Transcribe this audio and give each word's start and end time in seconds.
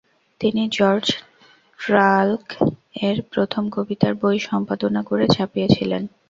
তিনি 0.41 0.63
George 0.71 1.05
Trakl 1.79 2.31
এর 3.01 3.17
প্রথম 3.31 3.63
কবিতার 3.75 4.13
বই 4.21 4.37
সম্পাদনা 4.49 5.01
করে 5.09 5.25
ছাপিয়েছিলেন। 5.35 6.03